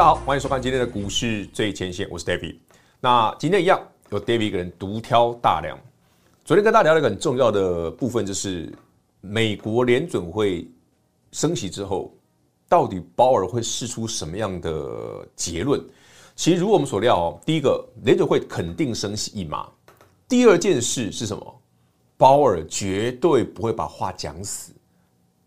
[0.00, 2.56] 大家好，欢迎收看今天的股市最前线，我是 David。
[3.00, 5.78] 那今天一样有 David 一个人独挑大梁。
[6.42, 8.72] 昨天跟大家聊了一个很重要的部分，就是
[9.20, 10.66] 美国联准会
[11.32, 12.14] 升息之后，
[12.66, 15.78] 到底鲍尔会试出什么样的结论？
[16.34, 19.68] 其实如我们所料哦，第一个联准会肯定升息一码，
[20.26, 21.60] 第二件事是什么？
[22.16, 24.72] 鲍尔绝对不会把话讲死，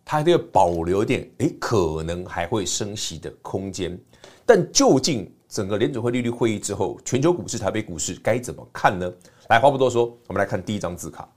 [0.05, 3.99] 他一定要保留一点，诶，可能还会升息的空间。
[4.45, 9.11] 但究竟整个联准会利率会议之后，全球股市、台北股市该怎么看呢？
[9.49, 11.27] 来，话不多说，我们来看第一张字卡。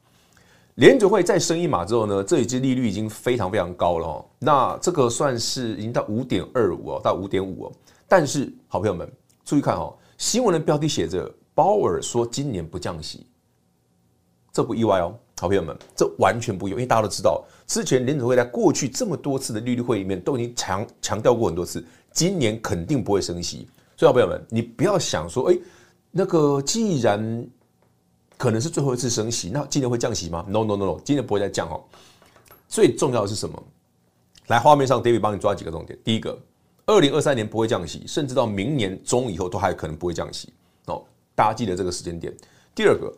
[0.76, 4.24] 联准会再升一码之后呢，这一支利率已经非常非常高了哦。
[4.38, 7.72] 那这个算是已经到五点二五哦，到五点五哦。
[8.06, 9.10] 但是，好朋友们
[9.44, 13.26] 注意看哦，新闻的标题写着鲍尔说今年不降息，
[14.52, 21.84] 这不意外哦，好朋友们，这完全不意外，因为大家都知道，之前联准会在过去这么多次的利率会里面都已经强强调过很多次。
[22.16, 25.58] 今年肯定不会升息，所以，好朋友们，你不要想说，哎，
[26.10, 27.46] 那个既然
[28.38, 31.84] 可能是最后一次升息，那今年会降息吗？No，No，No，No，今年不会再降哦。
[32.68, 33.62] 最重要的是什么？
[34.46, 35.98] 来，画面上，David 帮你抓几个重点。
[36.02, 36.38] 第一个，
[36.86, 40.48] 二零二三年不会降息，甚至到明年中以后都还可能不会降息
[40.86, 41.04] 哦。
[41.34, 42.34] 大家记得这个时间点。
[42.74, 43.14] 第二个，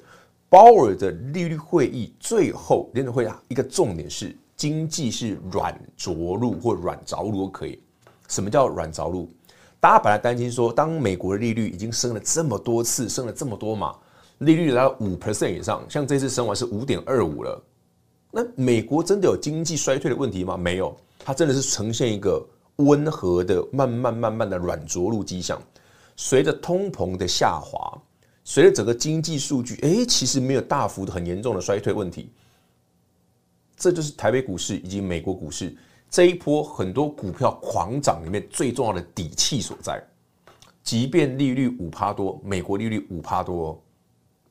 [0.48, 7.81] 鲍尔的利率会议最后联准会啊，一个重点是经济是软着陆或软着陆都可以。
[8.28, 9.28] 什么叫软着陆？
[9.80, 13.94] 大家本来担心说，当美国的利率已经升了这么多次，升了这么多嘛，
[14.38, 17.62] 利率来到五 percent 以上，像这次升完是五点二五了，
[18.32, 20.56] 那美国真的有经济衰退的问题吗？
[20.56, 22.44] 没有，它真的是呈现一个
[22.76, 25.60] 温和的、慢慢慢慢的软着陆迹象。
[26.16, 27.96] 随着通膨的下滑，
[28.42, 32.32] 随着整个经济数据，哎，其实没有大幅的、很严重的衰退问题。
[33.76, 35.72] 这就是台北股市以及美国股市。
[36.10, 40.02] 这一波很多股票狂涨里面最重要的底气所在，
[40.82, 43.80] 即便利率五趴多，美国利率五趴多，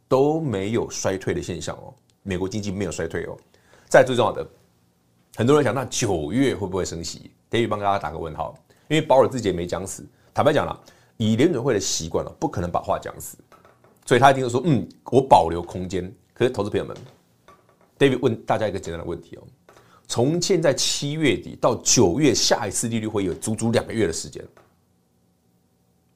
[0.08, 1.94] 都没有衰退的现象哦。
[2.22, 3.36] 美国经济没有衰退哦。
[3.90, 4.48] 再最重要的，
[5.36, 7.32] 很多人想，那九月会不会升息？
[7.50, 8.54] 等于帮大家打个问号，
[8.88, 10.06] 因为保尔自己也没讲死。
[10.34, 10.80] 坦白讲了，
[11.18, 13.38] 以联准会的习惯了，不可能把话讲死，
[14.06, 16.14] 所以他一定会说，嗯，我保留空间。
[16.34, 16.96] 可是，投资朋友们
[17.98, 19.44] ，David 问大家一个简单的问题哦。
[20.08, 24.44] 从现在七月底到九月下一次利率会有足足两个月的时间，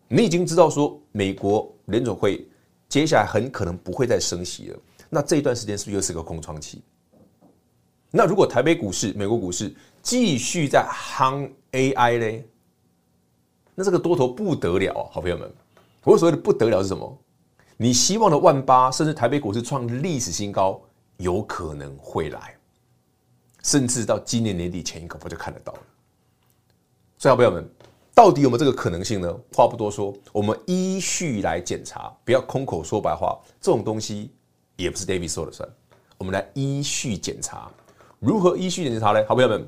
[0.07, 2.47] 你已经知道说美国联准会
[2.88, 4.79] 接下来很可能不会再升息了。
[5.09, 6.81] 那这一段时间是不是又是个空窗期？
[8.09, 12.44] 那如果台北股市、美国股市继续在夯 AI 呢？
[13.75, 15.50] 那这个多头不得了，好朋友们，
[16.03, 17.18] 我所谓的不得了是什么？
[17.78, 20.81] 你希望的万八，甚至台北股市创历史新高，
[21.18, 22.56] 有可能会来。
[23.63, 25.79] 甚至到今年年底前一个，我就看得到了。
[27.17, 27.63] 所以，好朋友们，
[28.16, 29.31] 到底有没有这个可能性呢？
[29.53, 33.39] 话不多说，我们依序来检查，不要空口说白话。
[33.59, 34.31] 这种东西
[34.75, 35.69] 也不是 David 说了算。
[36.17, 37.72] 我们来依序检查，
[38.19, 39.23] 如何依序检查呢？
[39.27, 39.67] 好朋友们，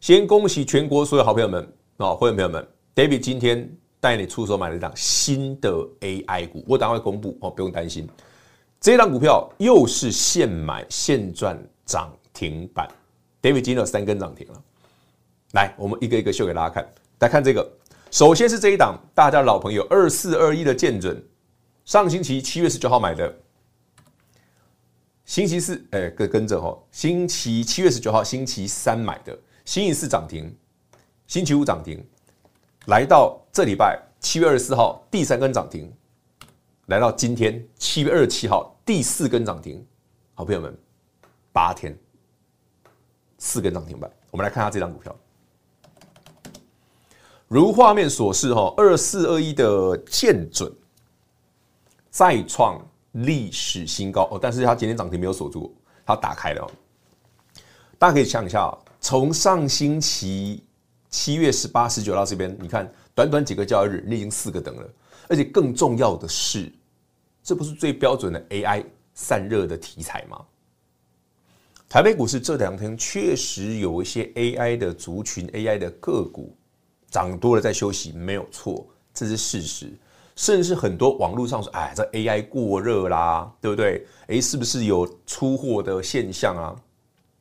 [0.00, 3.68] 先恭喜全国所有好朋友们啊，会员朋友们，David 今天
[4.00, 5.70] 带你出手买了一档新的
[6.00, 8.08] AI 股，我等会公布哦，不用担心。
[8.80, 11.56] 这档股票又是现买现赚
[11.86, 12.86] 涨停板
[13.40, 14.62] ，David 今天有三根涨停了。
[15.52, 16.86] 来，我们一个一个秀给大家看。
[17.20, 17.66] 来看这个，
[18.10, 21.24] 首先是这一档，大家老朋友二四二一的建准，
[21.86, 23.34] 上星期七月十九号买的，
[25.24, 30.54] 星期四哎跟跟着哈，星期七月十九号星期三买的，星期四涨停，
[31.26, 32.04] 星期五涨停，
[32.86, 35.90] 来到这礼拜七月二十四号第三根涨停，
[36.86, 39.82] 来到今天七月二十七号第四根涨停，
[40.34, 40.76] 好朋友们，
[41.52, 41.96] 八天。
[43.44, 45.14] 四根涨停板，我们来看下这张股票。
[47.46, 50.72] 如画面所示，哈，二四二一的建准
[52.10, 52.80] 再创
[53.12, 55.76] 历史新高哦，但是它今天涨停没有锁住，
[56.06, 56.66] 它打开了。
[57.98, 60.64] 大家可以想一下，从上星期
[61.10, 64.90] 七月十八、十九到这边，你看短短几个交易日，你已经四个灯了。
[65.28, 66.72] 而且更重要的是，
[67.42, 70.42] 这不是最标准的 AI 散热的题材吗？
[71.88, 76.56] 台北股市这两天确实有一些 AI 的族群、AI 的个股
[77.08, 79.92] 涨多了，在休息，没有错，这是事实。
[80.34, 84.04] 甚至很多网络上说：“哎，这 AI 过热啦，对不对？
[84.26, 86.74] 哎，是不是有出货的现象啊？”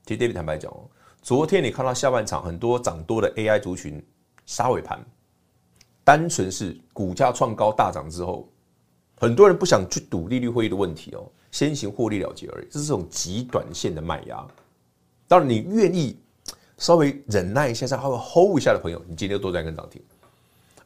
[0.06, 0.86] 其实 David 坦白讲哦，
[1.24, 4.00] 昨天你看到下半场很多涨多的 AI 族群
[4.46, 5.04] 杀尾盘，
[6.04, 8.48] 单纯是股价创高大涨之后，
[9.16, 11.28] 很多人不想去赌利率会议的问题哦。
[11.53, 14.44] 先行获利了结而已，这是这种极短线的卖压。
[15.27, 16.19] 当然，你愿意
[16.79, 20.01] 稍微忍耐一下，稍微 hold 一下的朋友，你今天多赚根涨停。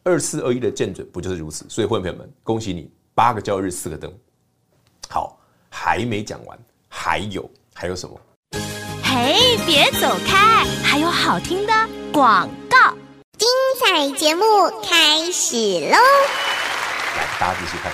[0.03, 1.65] 二四二一的见准不就是如此？
[1.69, 4.13] 所以，会员朋友们，恭喜你八个交易日四个灯。
[5.09, 6.59] 好，还没讲完，
[6.89, 8.19] 还有还有什么？
[9.01, 11.73] 嘿，别走开，还有好听的
[12.11, 12.93] 广告。
[13.37, 13.47] 精
[13.79, 14.43] 彩节目
[14.83, 15.97] 开始喽！
[17.15, 17.89] 来，大家继续看。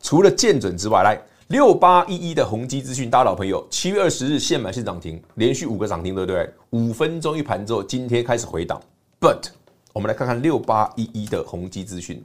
[0.00, 1.20] 除了见准之外，来。
[1.50, 6.48] 六八一一的宏基资讯，大家老朋友，七月二十日现买现涨停，连续五个涨停，对不对？
[6.70, 8.80] 五分钟一盘之后，今天开始回档。
[9.20, 9.48] But
[9.92, 12.24] 我们来看看六八一一的宏基资讯，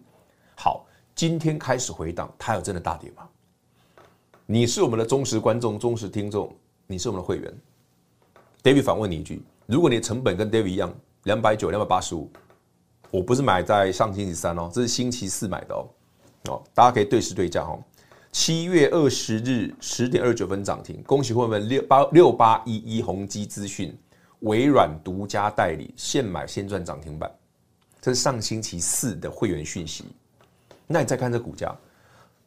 [0.55, 0.85] 好，
[1.15, 3.27] 今天开始回档，它有真的大跌吗？
[4.45, 6.55] 你是我们的忠实观众、忠实听众，
[6.85, 7.51] 你是我们的会员。
[8.61, 10.93] David 反问你一句：如果你的成本跟 David 一样，
[11.23, 12.29] 两百九、两百八十五，
[13.09, 15.89] 我不是买在上星期三哦，这是星期四买的哦。
[16.51, 17.83] 哦，大家可以对时对价哦。
[18.37, 23.97] 七月二十日十点二十九分涨停，恭喜会员六八六八一一宏基资讯，
[24.41, 27.33] 微软独家代理，现买现赚涨停板。
[28.01, 30.03] 这是上星期四的会员讯息。
[30.85, 31.73] 那你再看这股价，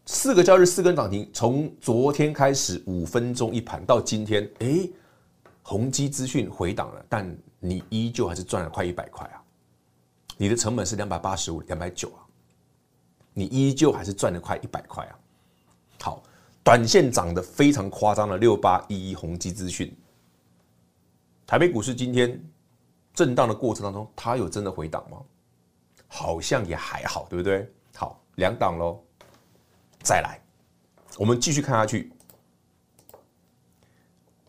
[0.04, 4.86] 四个交易日四根涨停，从昨天开始五分钟一盘到今天，哎，
[5.62, 9.40] 宏基资讯回档了，但你依旧还是赚了快一百块啊！
[10.36, 12.20] 你的成本是两百八十五、两百九啊，
[13.32, 15.18] 你依旧还是赚了快一百块啊！
[16.00, 16.22] 好，
[16.62, 19.92] 短线涨得非常夸张的六八一一宏基资讯，
[21.46, 22.40] 台北股市今天
[23.12, 25.18] 震荡的过程当中，它有真的回档吗？
[26.06, 27.68] 好像也还好，对不对？
[27.96, 29.02] 好，两档喽，
[30.02, 30.40] 再来，
[31.18, 32.12] 我们继续看下去。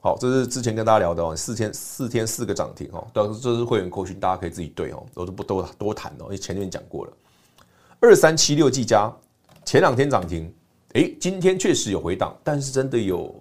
[0.02, 7.14] 好，这是之前跟大家聊的哦，四天四天四个涨停哦，到这是会员扣讯，大家可以自己对哦，我都不多多谈哦，因为前面讲过了。
[8.00, 9.12] 二三七六技嘉
[9.66, 10.54] 前两天涨停。
[10.94, 13.34] 哎，今天确实有回档，但是真的有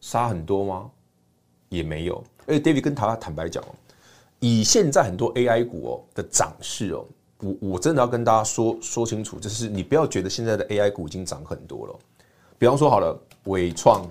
[0.00, 0.90] 杀很多吗？
[1.68, 2.24] 也没有。
[2.46, 3.74] 哎 David 跟他坦白讲哦，
[4.40, 7.06] 以现在很多 AI 股哦的涨势哦，
[7.40, 11.98] 我我真的要跟大家说说清楚，就是你不要觉得现在的 AI 股已经涨很多了。
[12.58, 14.10] 比方说好了，纬创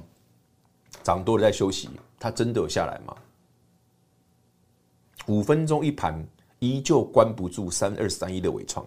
[1.04, 3.16] 涨多了在休息，它真的有下来吗？
[5.28, 6.24] 五分钟一盘
[6.60, 8.86] 依旧关不住三二三一的纬创，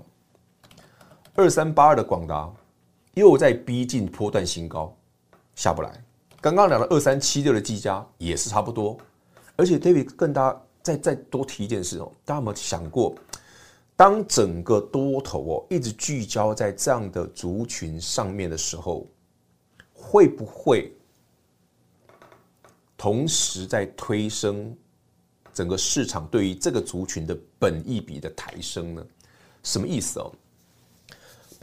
[1.35, 2.53] 二三八二的广达。
[3.15, 4.97] 又在逼近波段新高，
[5.55, 6.05] 下不来。
[6.41, 8.99] 刚刚讲的二三七六的技嘉也是差不多。
[9.57, 13.15] 而且 David 更大再再多提一件事哦，大家有没有想过，
[13.95, 19.07] 当整个多头哦一直聚焦在这样的族群上面的时候，
[19.93, 20.93] 会不会
[22.97, 24.77] 同时在推升
[25.53, 29.07] 整个市场对于这个族群的本益比的抬升呢？
[29.63, 30.33] 什么意思哦？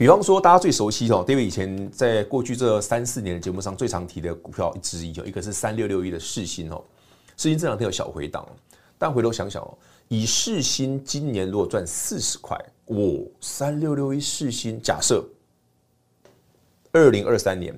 [0.02, 6.82] 比方说，大家最熟悉哦，David 以前在过去这三四年的节目上最常提的股票之一，有一个是三六六一的世芯哦，
[7.36, 8.44] 世芯这两天有小回档，
[8.98, 9.78] 但回头想想哦，
[10.08, 15.24] 以世芯今年如果赚四十块，哦，三六六一世芯，假设
[16.90, 17.72] 二零二三年，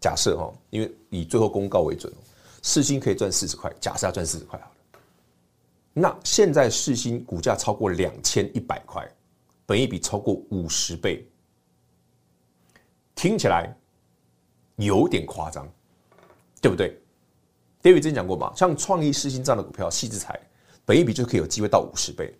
[0.00, 2.10] 假设哈，因为以最后公告为准，
[2.62, 4.72] 世芯可以赚四十块，假设要赚四十块好了，
[5.92, 9.06] 那现在世芯股价超过两千一百块，
[9.66, 11.22] 本益比超过五十倍。
[13.16, 13.74] 听起来
[14.76, 15.66] 有点夸张，
[16.60, 16.96] 对不对
[17.82, 20.38] ？David 之前讲过嘛，像创意四星这样的股票，矽智财
[20.84, 22.36] 本一比就可以有机会到五十倍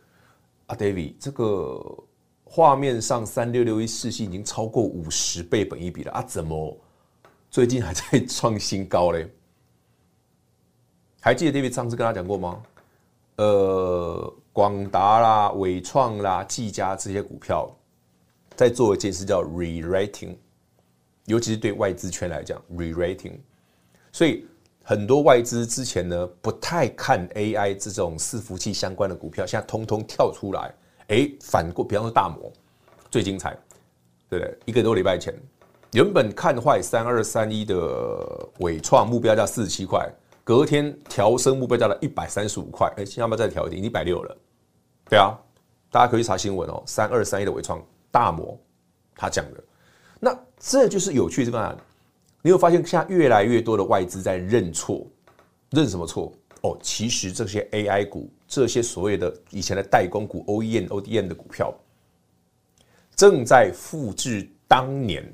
[0.67, 0.77] 啊。
[0.77, 1.83] David，这个
[2.45, 6.79] 画面上三六六一四星已经超过五十倍本一比了啊，怎么
[7.51, 9.29] 最近还在创新高嘞？
[11.21, 12.63] 还记得 David 上次跟他讲过吗？
[13.37, 17.75] 呃，广达啦、纬创啦、技嘉这些股票
[18.55, 20.37] 在做一件事叫 re-rating。
[21.27, 23.39] 尤其是对外资圈来讲，re-rating，
[24.13, 24.47] 所以
[24.83, 30.73] 很多外资之前呢不太看 AI 这种伺服器相关的股票，现在通通跳出来，
[31.09, 32.53] 哎，反过，比方说大摩
[33.11, 33.57] 最精彩，
[34.29, 34.59] 对不对？
[34.67, 35.35] 一个多礼拜前，
[35.93, 37.77] 原本看坏三二三一的
[38.61, 40.09] 纬创目标价四十七块，
[40.45, 43.83] 隔天调升目标价了一百三十五块，哎，现在要不要再调一点？
[43.83, 44.37] 一百六了。
[45.09, 45.37] 对啊，
[45.91, 48.57] 大家可以查新闻哦，三二三一的纬创大摩
[49.17, 49.65] 他讲的，
[50.21, 51.77] 那这就是有趣的地方。
[52.43, 55.07] 你有发现现在越来越多的外资在认错，
[55.71, 56.33] 认什么错？
[56.63, 61.75] 哦，其实这些 AI 股，这些所谓的以前的代工股 OEM、ODM 的股票，
[63.15, 65.25] 正在复制当年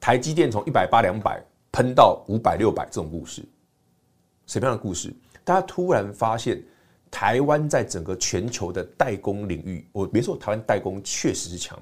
[0.00, 1.42] 台积电从一百八、两百
[1.72, 3.44] 喷到五百、六百这种故事。
[4.46, 5.12] 什么样的故事？
[5.44, 6.62] 大家突然发现，
[7.10, 11.78] 台湾在整个全球的代工领域，我别说台湾代工确实是强。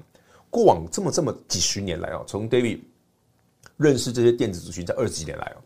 [0.55, 2.79] 过往这么这么几十年来啊，从 David
[3.75, 5.57] 认识这些电子族群，在二十几年来啊，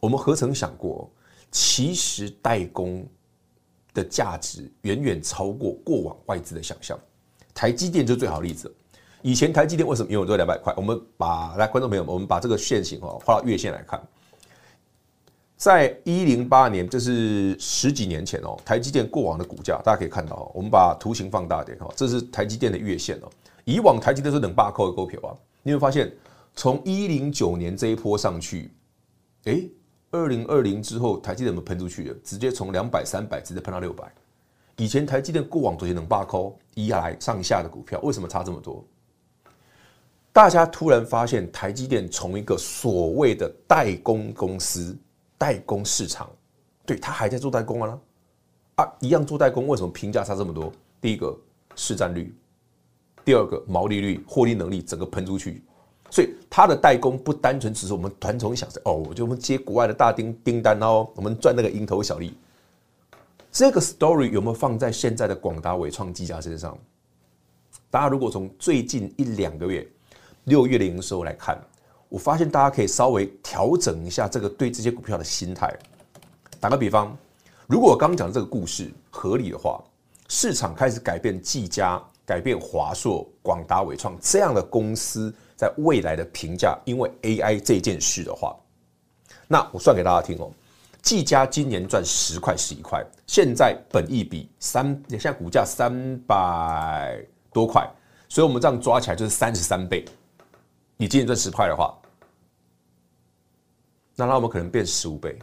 [0.00, 1.08] 我们何曾想过，
[1.52, 3.06] 其实代工
[3.94, 6.98] 的价值远远超过过往外资的想象。
[7.54, 8.74] 台积电就是最好例子。
[9.22, 10.74] 以前台积电为什么拥有这两百块？
[10.76, 14.04] 我们把来观众朋友们，我们把这个线型哦画到月线来看。
[15.56, 23.30] 在一零八年，这是十几年前哦，台积电过往的股价，大家可以看到哦，我们把图形放大一点哈，这是台积电的月线哦。
[23.64, 25.32] 以往台积电是冷霸扣的股票啊，
[25.62, 26.12] 你会发现，
[26.54, 28.70] 从一零九年这一波上去，
[29.44, 29.62] 哎，
[30.10, 32.14] 二零二零之后，台积电怎么喷出去的？
[32.22, 34.04] 直接从两百、三百直接喷到六百。
[34.76, 38.84] 以前台积电过往这些冷霸扣一来上下的股票，为什么差这么多？
[40.34, 44.94] 大家突然发现，台积电从一个所谓的代工公司。
[45.38, 46.30] 代工市场，
[46.84, 47.98] 对，他还在做代工啊，
[48.76, 50.72] 啊，一样做代工，为什么评价差这么多？
[51.00, 51.36] 第一个
[51.74, 52.34] 市占率，
[53.24, 55.62] 第二个毛利率、获利能力，整个喷出去，
[56.10, 62.34] 所以他的代工不单纯只是我们团宠想着哦，我就我们接国外的大订订单哦，我们赚那个蝇头小利。
[63.52, 66.76] 这个 story 有没有放在现在的广达、伟创、技嘉身上？
[67.90, 69.86] 大家如果从最近一两个月
[70.44, 71.58] 六月的营收来看。
[72.08, 75.72] 我发现大家可以稍微调整一下这个对这些股票的心态。
[76.60, 77.16] 打个比方，
[77.66, 79.82] 如果我刚讲的这个故事合理的话，
[80.28, 88.56] 市场开始改变技嘉、改变华硕、广达、伟创这样的公司在未来的评价，因为 AI 这件事的话，
[89.46, 90.50] 那我算给大家听哦。
[91.02, 97.88] 技嘉今年赚十块、十一块，现在本益比三，现在股价三百多块，
[98.28, 100.04] 所以我们这样抓起来就是三十三倍。
[100.96, 101.96] 你今年赚十块的话，
[104.14, 105.38] 那那我们可能变十五倍，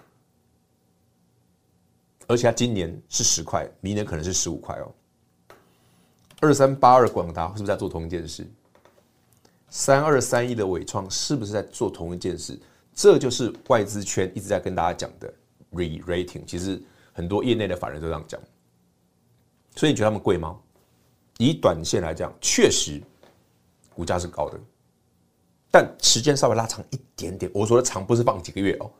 [2.27, 4.91] 而且它今年是十块，明年可能是十五块哦。
[6.41, 8.45] 二三八二广达是不是在做同一件事？
[9.69, 12.60] 三二三一的伟创是不是在做同一件事？
[12.93, 15.33] 这就是外资圈一直在跟大家讲的
[15.72, 16.45] re-rating。
[16.45, 16.81] 其实
[17.12, 18.39] 很多业内的法人都这样讲。
[19.75, 20.60] 所以你觉得他们贵吗？
[21.38, 23.01] 以短线来讲，确实
[23.95, 24.60] 股价是高的。
[25.73, 28.91] 但时间稍微拉长一点点，我说的长不是放几个月哦，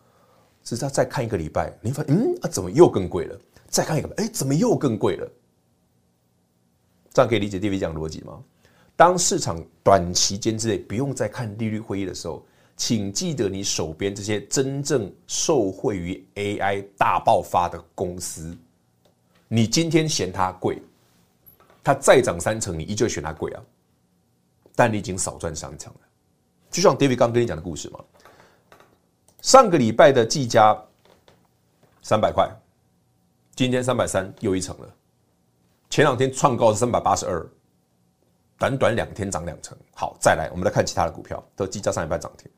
[0.63, 3.39] 只是要再看一个礼拜，你发现嗯啊，怎么又更贵了？
[3.67, 5.31] 再看一个，哎，怎么又更贵了？
[7.13, 8.41] 这样可以理解 David 这样逻辑吗？
[8.95, 12.43] 当市场短期间之内不用再看利率会议的时候，
[12.75, 18.57] 请记得你手边这些真正受惠于 AI 大爆发的公司，
[19.47, 20.81] 你今天嫌它贵，
[21.83, 23.61] 它再涨三成，你依旧嫌它贵啊，
[24.75, 25.93] 但你已经少赚三成。
[26.73, 27.99] 就像 David 刚跟你讲的故事嘛，
[29.43, 30.75] 上个礼拜的技嘉
[32.01, 32.49] 三百块，
[33.55, 34.95] 今天三百三又一成了。
[35.91, 37.47] 前两天创高是三百八十二，
[38.57, 39.77] 短短两天涨两成。
[39.93, 42.51] 好，再来，我们来看其他的股票，都技嘉上礼拜涨停。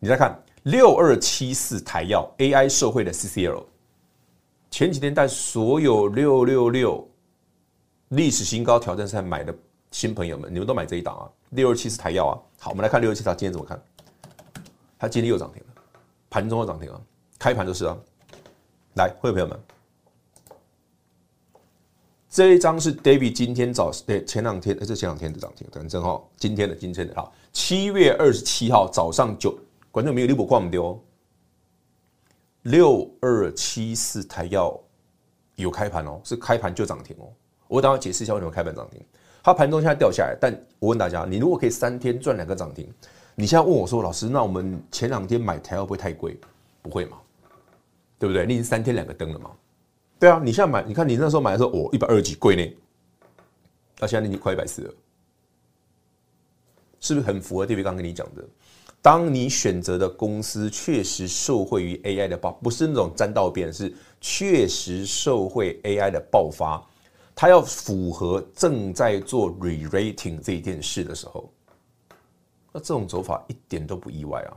[0.00, 3.64] 你再看六二七四台药 AI 社会的 CCL，
[4.68, 7.08] 前几天带所有六六六
[8.08, 9.54] 历史新高挑战赛买的
[9.98, 11.26] 新朋友们，你们都买这一档啊？
[11.48, 13.82] 六二七四台药啊，好，我们来看六二七，它今天怎么看？
[14.96, 15.82] 它今天又涨停了，
[16.30, 17.02] 盘中又涨停了，
[17.36, 17.98] 开盘就是啊。
[18.94, 19.60] 来，会员朋友们，
[22.30, 29.58] 这一张是 David 今天早对前两天，这前两天的涨停，等正好今天的今天的啊，七月二十七号早上九，
[29.90, 30.96] 观众没有六百块我们丢。
[32.62, 34.80] 六二七四台药
[35.56, 37.26] 有开盘哦，是开盘就涨停哦。
[37.66, 39.04] 我等会解释一下为什么开盘涨停。
[39.48, 42.86] 它盘中现在掉下来，但我问大家，你如果可以三天赚两个涨停，
[43.34, 46.38] 你现在问我说，老师，那我们前两天买台会不会太贵？
[46.82, 47.16] 不会嘛，
[48.18, 48.44] 对不对？
[48.44, 49.50] 你已经三天两个灯了嘛？
[50.18, 52.76] 对啊，你现在买，你看你那时候买的时候，哦，一百二十几贵呢，
[54.00, 54.92] 那现在你快一百四了，
[57.00, 58.44] 是不是很符合 David 刚跟你讲的？
[59.00, 63.90] 当你选择的公司确实受惠于 AI 的爆，不是那种沾到边，是
[64.20, 66.86] 确实受惠 AI 的爆发。
[67.40, 71.48] 它要符合正在做 re-rating 这一件事的时候，
[72.72, 74.50] 那这种走法一点都不意外啊，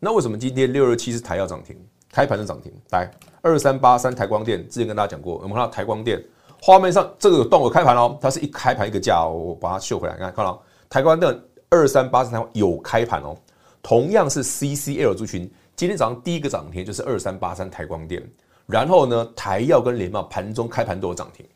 [0.00, 1.78] 那为什么今天六二七是台要涨停，
[2.10, 2.72] 开盘是涨停？
[2.90, 3.08] 来，
[3.40, 6.20] 二三八三台光电，之前跟大家讲过，我们看到台光电？
[6.60, 10.60] 画面上这个有动，有开盘哦，它是一开盘一个价哦，我把它秀回来，你看看到
[10.90, 13.36] 台光电二三八三有开盘哦，
[13.80, 18.28] 同样是 CCL 族群，今天早上第一个涨停就是二三八三台光电，
[18.66, 21.46] 然后呢，台耀跟联茂盘中开盘都有涨停。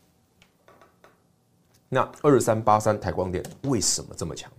[1.89, 4.49] 那二三八三台光电为什么这么强？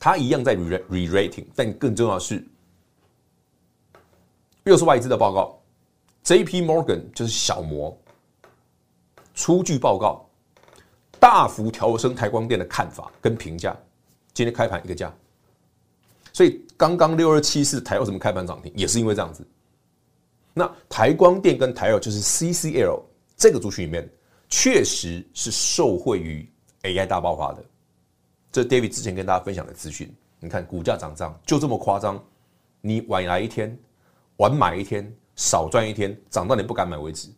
[0.00, 2.44] 它一样在 re-rating，但更重要的是，
[4.64, 5.60] 又是外资的报告
[6.22, 6.62] ，J.P.
[6.62, 7.96] Morgan 就是小摩
[9.34, 10.28] 出具报告，
[11.20, 13.76] 大幅调升台光电的看法跟评价。
[14.34, 15.12] 今天开盘一个价，
[16.32, 19.44] 所以刚刚六二七四台耀怎么开盘涨停，也是因为这样子。
[20.58, 23.00] 那台光电跟台耀就是 CCL
[23.36, 24.06] 这个族群里面。
[24.50, 26.50] 确实是受惠于
[26.84, 27.62] AI 大爆发的，
[28.50, 30.10] 这 David 之前跟大家分享的资讯。
[30.40, 32.18] 你看股价涨涨就这么夸张，
[32.80, 33.78] 你晚来一天，
[34.38, 37.28] 晚买一天，少赚一天，涨到你不敢买为止。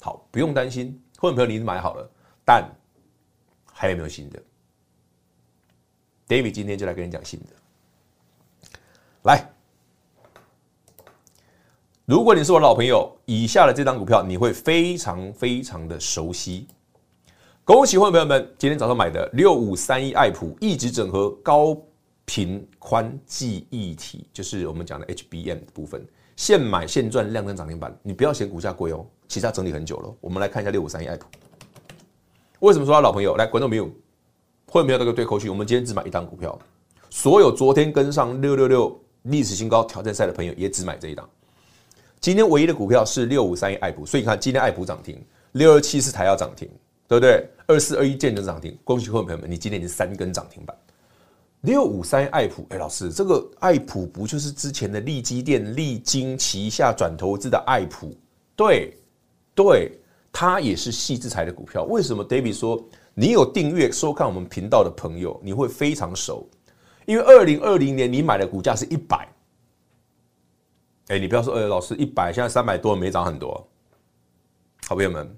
[0.00, 2.08] 好，不用担心，会员朋友你已经买好了，
[2.44, 2.64] 但
[3.72, 4.40] 还有没有新的
[6.28, 7.46] ？David 今天就来跟你讲新的。
[9.22, 9.44] 来，
[12.10, 13.08] 如果你是我老朋友。
[13.24, 16.66] 以下的这张股票你会非常非常的熟悉，
[17.62, 21.80] 恭喜会员朋友们，今天早上买的六五三一爱普一直整合高
[22.24, 30.12] 频宽记忆体，就是我们讲的 HBM 的部分，现买现赚，量增涨停板，你不要嫌股价贵哦，其实它整理很久了。
[30.20, 31.28] 我们来看一下六五三一爱普，
[32.58, 33.36] 为什么说他老朋友？
[33.36, 33.88] 来，观众朋友，
[34.66, 36.58] 会员朋友那个对口去，我们今天只买一档股票，
[37.08, 41.30] 所有昨天跟上六六六历史新高挑战赛的朋友也只买这一档。
[42.20, 45.18] 今天唯一的股票是六五三一爱普，所以你看今天爱普涨停，
[45.52, 46.68] 六二七四台要涨停，
[47.08, 47.48] 对不对？
[47.66, 50.76] 二四二一建准涨停，恭喜各位朋友们，你今天已经三根涨停板。
[51.62, 58.14] 六五三一爱普，哎，老师，这个爱普不就是之前的利基电、力晶旗下转投资的爱普？
[58.54, 58.94] 对，
[59.54, 59.90] 对，
[60.30, 61.84] 它也是矽智财的股票。
[61.84, 66.46] 为什么？David 说，你有订阅收看我们频道的朋友，你会非常熟，
[67.06, 69.26] 因为二零二零年你买的股价是一百。
[71.10, 73.68] 哎，你不要说，呃，老师一百，现在三百多，没涨很多。
[74.86, 75.28] 好朋友们，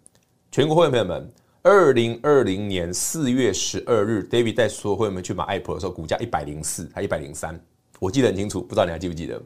[0.51, 1.33] 全国会员朋友们，
[1.63, 7.59] 二零二零年四月十二日，David 带所有会员们去买爱普的时候，股价一百零四，还一百零三，
[7.99, 9.43] 我记得很清楚，不知道你还记不记得？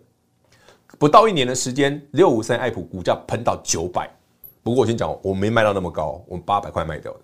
[0.99, 4.11] 不到一年的时间，六五三爱普股价喷到九百。
[4.65, 7.21] 不过我先讲，我没卖到那么高，我八百块卖掉的，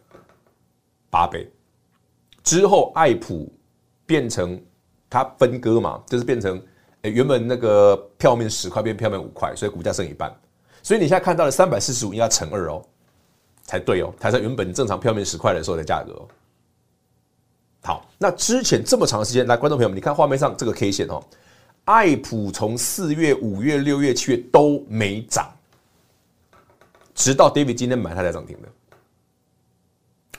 [1.11, 1.51] 八倍。
[2.45, 3.53] 之后爱普
[4.07, 4.63] 变成
[5.11, 6.63] 它分割嘛，就是变成。
[7.11, 10.33] 原本那个票面十块变票面五块，所以股价剩一半。
[10.83, 12.85] 所以你现在看到的三百四十五应该乘二哦，
[13.65, 16.27] 才对哦，才是原本正常票面十块的时候的价格。
[17.83, 21.21] 好，那之前这么长时间，来观众朋友们，你看画面上这个 K 线哦，
[21.85, 25.53] 爱普从四月、五月、六月、七月都没涨，
[27.15, 28.69] 直到 David 今天买它才涨停的。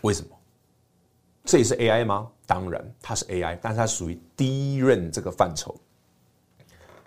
[0.01, 0.29] 为什么？
[1.43, 2.29] 这也是 AI 吗？
[2.45, 5.75] 当然，它是 AI，但是它属于低润这个范畴。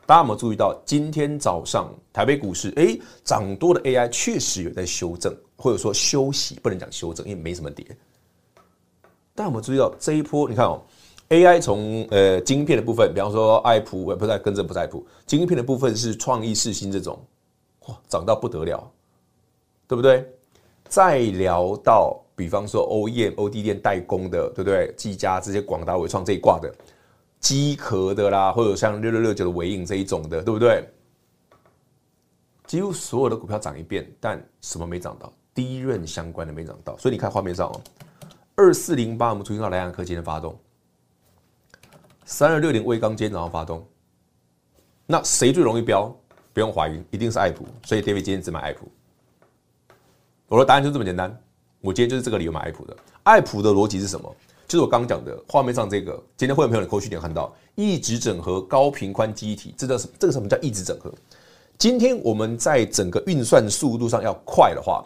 [0.06, 7.84] 大家有没有注意到，今天早上台北股市，哎，涨多的 AI 确实有在修正，或者说休息，不能讲修正，因为没什么跌。
[9.34, 10.48] 大家有没有注意到这一波？
[10.48, 10.80] 你看哦
[11.30, 17.18] ，AI 从呃晶片的部分，比方说爱普，不在跟着不在普，晶片的部分是创意、四星这种，
[17.88, 18.88] 哇，涨到不得了，
[19.88, 20.24] 对不对？
[20.88, 24.94] 再聊到比方说 OEM、ODM 代工的，对不对？
[24.96, 26.72] 技嘉这些广达、纬创这一挂的。
[27.46, 30.84] 机壳的啦，或者像六六六九的尾影这一种的，对不对？
[32.66, 35.32] 几乎所有的股票涨一遍，但什么没涨到？
[35.54, 36.98] 低润相关的没涨到。
[36.98, 37.80] 所以你看画面上哦，
[38.56, 40.58] 二四零八我们出现到莱阳科技的发动，
[42.24, 43.86] 三二六零威刚今天早上发动，
[45.06, 46.12] 那谁最容易飙？
[46.52, 47.64] 不用怀疑，一定是爱普。
[47.84, 48.90] 所以 David 今天只买爱普。
[50.48, 51.30] 我的答案就这么简单，
[51.80, 52.96] 我今天就是这个理由买爱普的。
[53.22, 54.34] 爱普的逻辑是什么？
[54.68, 60.08] 就是我刚刚讲的画面上这个，今天会有朋友的扣讯点看到异质整合高频宽记忆体，这叫什？
[60.18, 61.12] 这个什么叫异质整合？
[61.78, 65.04] 今天我们在整个运算速度上要快的话，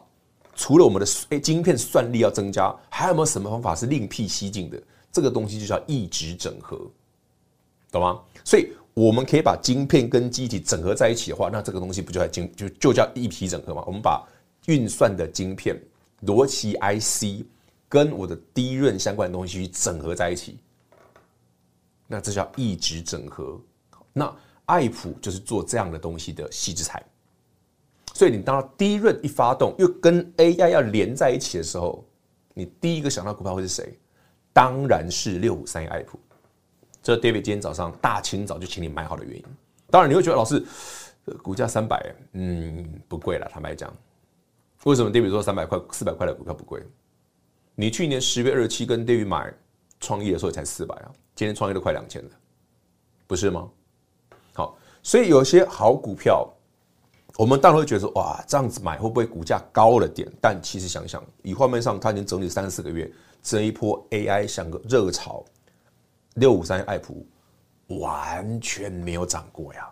[0.54, 4.80] 除了我们的诶晶片算力要增加，还有没有什么方法是另辟蹊径的？
[5.12, 6.80] 这个东西就叫异质整合，
[7.90, 8.18] 懂吗？
[8.44, 13.84] 所以我们可以把晶片跟记忆体整合在一起的话，那这个东西不就叫晶就就叫异体整合吗？
[13.86, 14.26] 我们把
[14.66, 15.78] 运算的晶片、
[16.24, 17.44] 逻辑 IC。
[17.90, 20.60] 跟我的低润相关的东西去整合在一起，
[22.06, 23.60] 那这叫一直整合。
[24.12, 24.32] 那
[24.66, 27.04] 爱普就是做这样的东西的矽智财。
[28.14, 32.04] 所以你当低润一发动，又跟 AI 要连在一起的时候，
[32.54, 33.98] 你第一个想到股票会是谁？
[34.52, 36.18] 当然是六五三一爱普。
[37.02, 39.44] 这 David 今天早上大清早就请你买好的原因。
[39.90, 40.64] 当然你会觉得老师
[41.42, 43.48] 股价三百，嗯，不贵了。
[43.50, 43.92] 坦白讲，
[44.84, 46.80] 为什么 David 说三百块、四百块的股票不贵？
[47.80, 49.50] 你去年十月二十七跟低于买
[50.00, 52.30] 创业的时候才四百啊，今天创业都快两千了，
[53.26, 53.70] 不是吗？
[54.52, 56.46] 好，所以有些好股票，
[57.38, 60.30] 我们当然会觉得说，哇，这样子买会不会股价高了点？
[60.42, 63.10] 但其实想想，以画面上它已经整理三四个月，
[63.42, 65.42] 这一波 AI 像个热潮，
[66.34, 67.26] 六五三爱普
[67.86, 69.88] 完全没有涨过呀，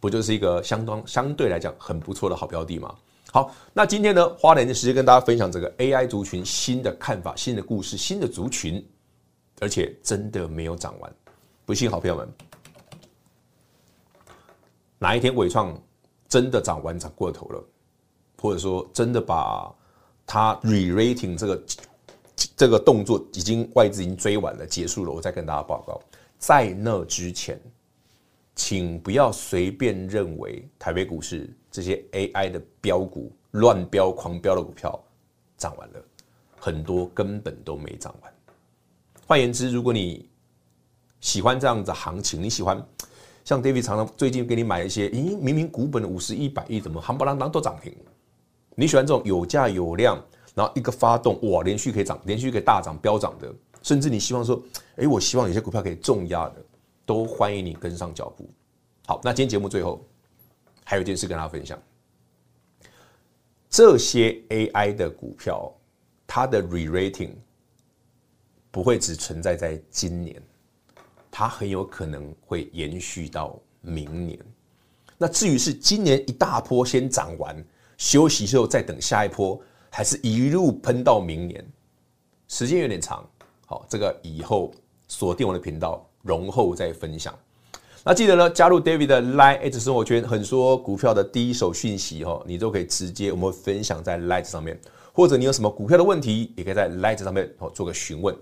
[0.00, 2.92] 不就是一个相当相对来讲很不错的好标的吗？
[3.32, 8.82] 好，那今天呢，花点时间跟大家分享这个 AI 族群新的看法、新的故事、新的族群，
[9.60, 11.14] 而且真的没有涨完。
[11.66, 12.28] 不信，好朋友们，
[14.98, 15.78] 哪一天伟创
[16.28, 17.62] 真的涨完、涨过头了，
[18.40, 19.70] 或者说真的把
[20.24, 21.62] 它 re-rating 这个
[22.56, 26.00] 这个动作已经外资已经追完了、结束了，我再跟大家报告。
[26.38, 27.60] 在那之前，
[28.56, 31.48] 请不要随便认为台北股市。
[31.70, 34.98] 这些 AI 的标股乱飙狂飙的股票
[35.58, 36.02] 涨完了，
[36.58, 38.32] 很多根本都没涨完。
[39.26, 40.26] 换言之，如果你
[41.20, 42.82] 喜欢这样子行情，你喜欢
[43.44, 47.94] 像 David 常常最近给你买一些，咦，明明股本五十一、百亿，怎么夯不啷当都涨停？
[48.74, 50.18] 你喜欢这种有价有量，
[50.54, 54.62] 然后一个发动哇，连续可以涨，连续可以大涨飙涨的，甚至你希望说，
[54.96, 56.64] 哎，我希望有些股票可以重压的，
[57.06, 58.46] 都欢迎你跟上脚步。
[59.06, 60.04] 好，那今天节目最后。
[60.88, 61.76] 还有一件事跟大家分享，
[63.68, 65.68] 这些 AI 的股票，
[66.28, 67.32] 它的 re-rating
[68.70, 70.40] 不会只存在在今年，
[71.28, 74.38] 它很有可能会延续到明年。
[75.18, 77.66] 那至于是今年一大波先涨完，
[77.98, 81.66] 休息之后再等下一波，还是一路喷到明年，
[82.46, 83.28] 时间有点长。
[83.66, 84.72] 好，这个以后
[85.08, 87.32] 锁定我的频道，容后再分享。
[88.04, 94.78] 那记得呢，加入 David 的 Line@ 生活圈，很多股票的第一手讯息哈，你都可以直接我们分享在 Line 上面，
[95.12, 98.32] 或者你有什么股票的问题，也可以在 Line 上面哦做个询问。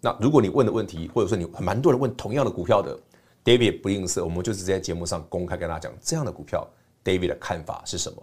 [0.00, 2.98] 那如果你问的问题，或者说你蛮多人问同样的股票的
[3.44, 6.66] ，David 不吝啬，我们就直接在节目上公开跟大家讲这样的股票
[7.04, 8.18] ，David 的看法是什么。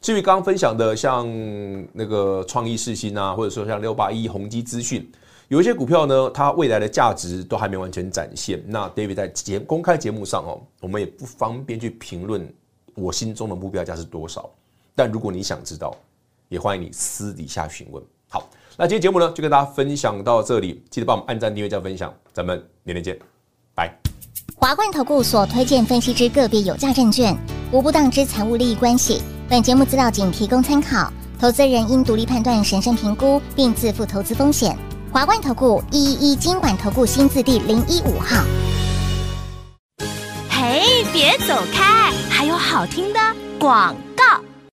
[0.00, 1.24] 至于刚分享的，像
[1.92, 5.08] 那个创意视新啊，或者说像六八一宏基资讯。
[5.52, 8.58] 有一些股票呢，它未来的价值都还没完全展现。
[8.66, 12.50] 那 David 在节公开节目上哦，我们也不方便去评论
[12.94, 14.48] 我心中的目标价是多少。
[14.94, 15.94] 但如果你想知道，
[16.48, 18.02] 也欢迎你私底下询问。
[18.30, 23.18] 好，那今天节目呢就跟大家分享到这里，记得帮我们按赞、订阅、加分享，咱们明天见，
[23.74, 23.94] 拜。
[24.56, 27.36] 华冠投顾所推荐分析之个别有价证券，
[27.70, 29.20] 无不当之财务利益关系。
[29.50, 34.74] 本节目资料仅提供参考，投资人应独立判断、审慎评估，并自负投资风险。
[35.12, 38.42] 华冠投顾一一一金管投顾新字第零一五号。
[40.48, 43.20] 嘿，别走开，还有好听的
[43.58, 43.94] 广。